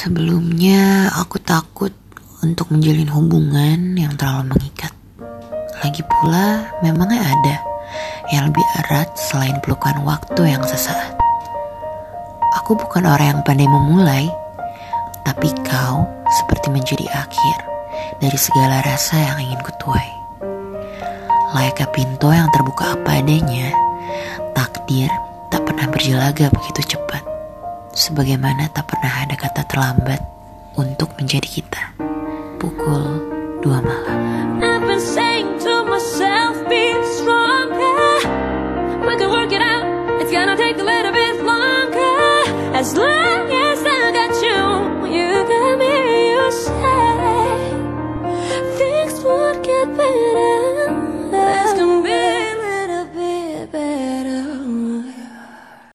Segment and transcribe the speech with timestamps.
[0.00, 1.92] Sebelumnya aku takut
[2.40, 4.96] untuk menjalin hubungan yang terlalu mengikat.
[5.84, 7.56] Lagi pula, memangnya ada
[8.32, 11.20] yang lebih erat selain pelukan waktu yang sesaat.
[12.64, 14.24] Aku bukan orang yang pandai memulai,
[15.28, 17.56] tapi kau seperti menjadi akhir
[18.24, 20.08] dari segala rasa yang ingin kutuai.
[21.52, 23.68] Layaknya pintu yang terbuka apa adanya,
[24.56, 25.12] takdir
[25.52, 27.29] tak pernah berjelaga begitu cepat
[27.94, 30.20] sebagaimana tak pernah ada kata terlambat
[30.78, 31.82] untuk menjadi kita.
[32.60, 33.04] Pukul
[33.60, 34.18] 2 malam.
[34.60, 34.90] I've
[42.80, 43.19] As long